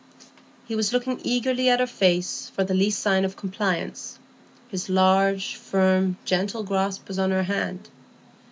[0.67, 4.17] He was looking eagerly at her face for the least sign of compliance;
[4.71, 7.87] his large, firm, gentle grasp was on her hand.